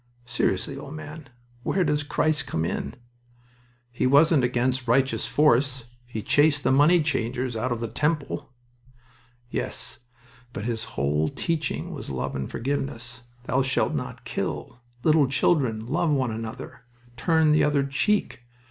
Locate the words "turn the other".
17.15-17.83